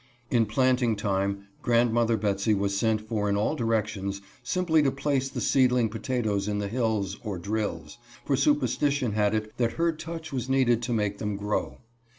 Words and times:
In 0.31 0.47
planting 0.47 0.95
time 0.95 1.45
Grand 1.61 1.93
mother 1.93 2.17
Betsey 2.17 2.55
was 2.55 2.75
sent 2.75 3.01
for 3.01 3.29
in 3.29 3.37
all 3.37 3.55
directions, 3.55 4.19
simply 4.41 4.81
to 4.81 4.89
place 4.89 5.29
the 5.29 5.41
seedling 5.41 5.89
potatoes 5.89 6.47
in 6.47 6.57
the 6.57 6.67
hills 6.69 7.19
or 7.23 7.37
drills; 7.37 7.99
for 8.25 8.35
superstition 8.35 9.11
had 9.11 9.35
it 9.35 9.55
that 9.57 9.73
her 9.73 9.91
touch 9.91 10.33
was 10.33 10.49
needed 10.49 10.81
to 10.81 10.91
make 10.93 11.19
them 11.19 11.35
grow. 11.35 11.81